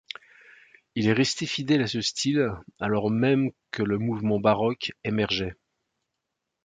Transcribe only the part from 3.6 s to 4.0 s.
que le